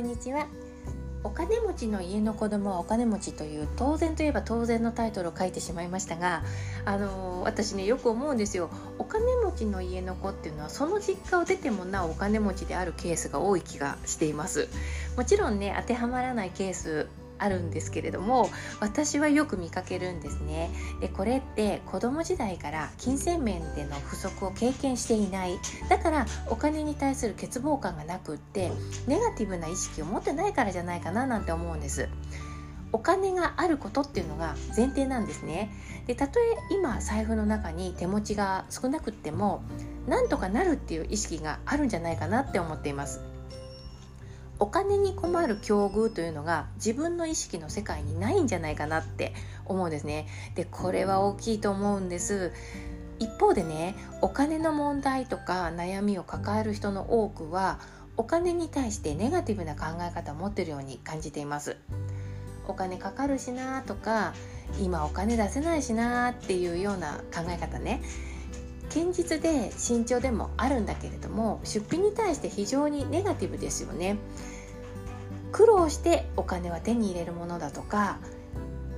[0.00, 0.46] んにちは。
[1.22, 6.42] お金持ちの家の子供はお金持ちという当然といえば当然のタイトルを書いてしまいましたが
[6.86, 8.70] あの私ねよく思うんですよ。
[8.98, 14.68] お金持ちの家の子っていうのはその実家を出てもなおお金持ちであるケースが多い気がしています。
[15.16, 17.06] もちろんね当てはまらないケース
[17.40, 18.50] あるんですけれども
[18.80, 20.70] 私はよく見かけるんですね。
[21.00, 25.58] でこれって子供時代から金銭面での不足を経験していない。
[25.88, 28.70] だからお金に対する欠乏感がなくって
[29.06, 32.08] ネガティブな意識を持ってないからじゃないかななんて思うんです。
[32.92, 35.70] お金があることっていうのが前提なんですね。
[36.06, 39.62] でたとえ今財布の中に手持ちが少なくっても
[40.08, 43.20] なんとかなるっていう意識があるんじゃないかなって思っています。
[44.60, 49.32] お金に困る境遇というのが自分の意識の世界にないんじゃないかなって
[49.64, 50.28] 思うんですね。
[50.54, 52.52] でこれは大きいと思うんです。
[53.18, 57.80] 一方でねお金の問題とか悩みを抱える人の多くは
[58.16, 61.76] お金に対してネガティブな考え方を持ってるように感じています。
[62.68, 64.34] お金かかるしなとか
[64.80, 68.02] 今お金出せないしなっていうような考え方ね
[68.92, 74.18] 堅実で慎重でもあるんだけれども出費に対して非常にネガティブですよね。
[75.52, 78.18] 苦労してお金は手に入れるものだとか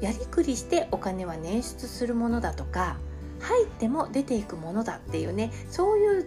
[0.00, 2.96] やりくりしてお金は捻出するものだとか
[3.40, 6.26] 入っても出ていくものだっていうねそういう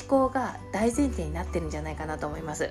[0.00, 2.70] 思考が大前提になってるんじゃないかなと思います。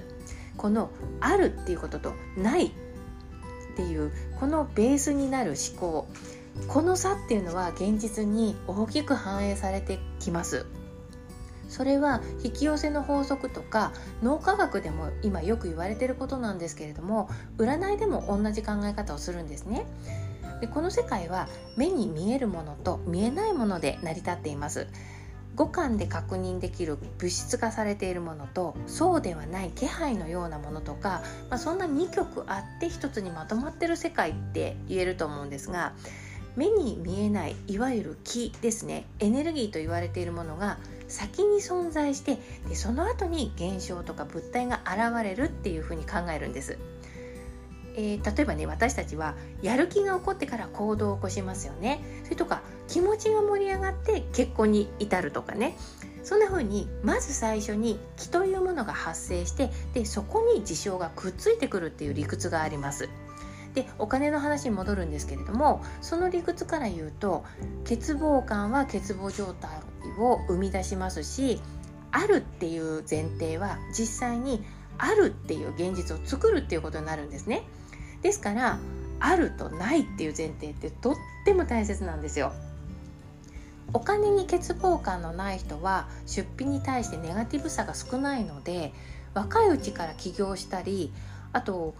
[0.55, 0.89] この
[1.19, 2.71] あるっていうこととないっ
[3.75, 6.07] ていうこのベースになる思考。
[6.67, 10.65] この差っていうのは現実に大きく反映されてきます。
[11.69, 13.91] それは引き寄せの法則とか
[14.23, 19.85] 脳科学でも今よく言われてることなんですけれども占いでも同じ考え方をするんですね。
[20.61, 24.87] でこの世界は目に見えるものと見えないもので成り立っています。
[25.55, 35.93] 五感で確認できる物質化されているものとそうではない気配のようなものとか、まあ、そんな2極あって一つにまとまってる世界って言えると思うんですが
[36.57, 39.05] 目に見えないいわゆる気ですね。
[39.19, 46.77] エネルギーと言われているものが先に存在してでその後に現象とか物体が現れるっていうふうに考えるんです。
[47.95, 52.01] えー、例えばね私たちはやる気が起こってから行動を起こしますよね。
[52.23, 55.77] それとか気持ちが盛り上がって結婚に至るとかね。
[56.23, 63.07] そんな風にまず最初に気というものが発生してでそこに事象がくっついてくるっていう理屈があります。
[63.77, 67.45] でお金の話に戻るんですけれどもその理屈から言うと
[67.83, 69.69] 欠乏感は欠乏状態
[70.17, 71.61] を生み出しますし
[72.11, 74.63] あるっていう前提は実際に
[74.97, 77.61] あるっていう現実を作るっていうことになるんですね。
[78.23, 78.79] ですから
[79.19, 82.53] あるとないっていう前提ってとっても大切なんですよ。
[83.93, 88.91] お金に欠乏感のない人は出費に対してネガティブさが少ないので
[89.35, 91.13] 若いうちから起業したり
[91.53, 91.93] あと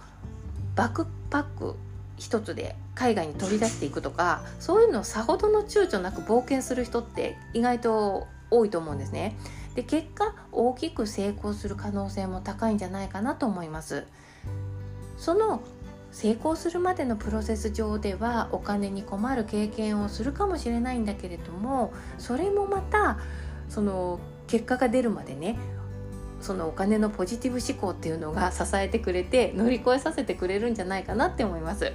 [0.77, 1.75] バックパック
[2.17, 9.35] 一つで海外に取り出していくとかそういうのをさほどの躊躇なく冒険する人って意外と多いと思うんですね。
[9.75, 14.05] で結果大きく成功する可能性も高いんじゃないかなと思います。
[15.17, 15.61] その
[16.11, 23.19] 成功するまでのプロセス上ではお金に困る経験をするかもしれないんだけれどもそれもまた
[23.67, 25.57] その結果が出るまでね
[26.41, 31.91] そのお金のポジティブ思考っていうのが支えてくれて乗り越えさせてくれるんじゃないかなって思います。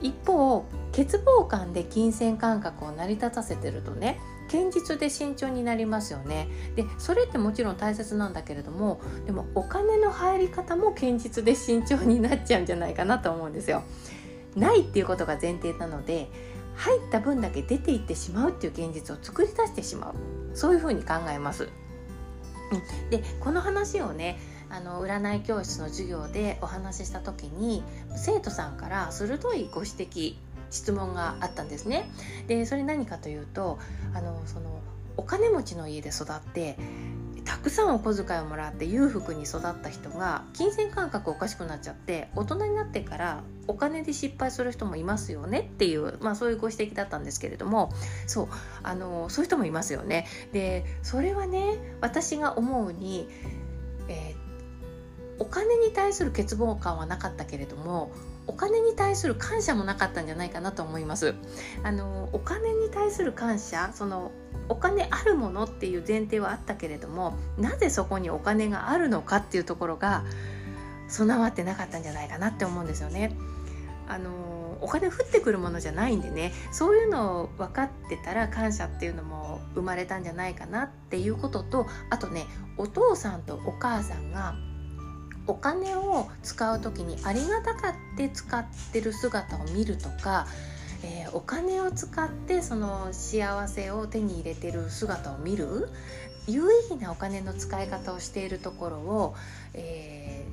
[0.00, 4.18] 一方欠乏感で金銭感覚を成り立たせてるとね
[4.50, 6.48] 堅実で慎重になりますよね。
[6.74, 13.82] でそれってもちろん大切なんだけれどもでもお金の入り方も堅実で慎重になっちゃうんじゃないかなと思うんですよ。
[14.56, 16.28] ないっていうことが前提なので
[16.74, 20.14] 入った分だけ出ていってしまうっていう現実を作り出してしまう。
[20.54, 21.68] そういうふうに考えます。
[23.10, 24.38] でこの話をね
[24.70, 27.82] あの占い教室の授業でお話しした時に
[28.16, 30.34] 生徒さんから鋭いご指摘
[30.70, 32.10] 質問があったんですね。
[32.48, 33.78] でそれ何かというと
[34.14, 34.80] あのその
[35.16, 36.76] お金持ちの家で育って
[37.44, 47.92] たくさんお小遣いをもらって裕福に育った人が金銭感覚おかしくなっちゃって大人になってからお金で失敗する人もいますよねっていう、まあ、そういうご指摘だったんですけれども
[48.26, 48.48] そう
[48.82, 50.26] あのそういう人もいますよね。
[50.52, 53.28] でそれはね私が思うに、
[54.08, 58.12] えー、お金に対する欠乏感はなかったけれども
[58.46, 61.34] お金に対する感謝もなかったんじゃないかなと思います。
[61.82, 64.32] あのお金に対する感謝その
[64.68, 70.24] お金あるものっていう前提はあったけれどもなぜそこにお金があるのかっていうところが
[71.08, 73.36] 備わってなかったんじゃないかなって思うんですよね。
[74.08, 82.46] あのお金降ってくるものじゃないんでねそういうのを分かってたら感謝っていうのも生まれたんじゃないかなっていうこととあとね
[82.76, 84.54] お父さんとお母さんが
[85.46, 90.46] お金を使う時にありがたかって使ってる姿を見るとか、
[91.04, 95.88] えー、お金を使ってその幸せを手に入れてる姿を見る
[96.46, 99.34] 有意義なお金の使い方をしているところを、
[99.74, 100.44] え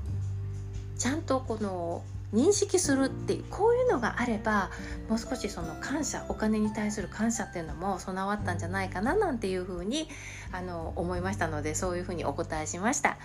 [0.95, 2.03] ー、ちゃんとこの
[2.33, 4.69] 認識するってうこういうのがあれば
[5.09, 10.07] もう少しその感謝お金に対する感謝っていうのも備わったんじゃないかななんていうふうに
[10.51, 13.17] あの思いましたのでそういうふうにお答えしました。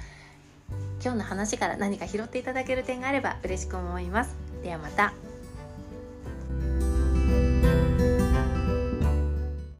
[1.04, 4.34] 今日の話から何か拾っていただける点があれば嬉しく思います。
[4.62, 5.12] ではまた。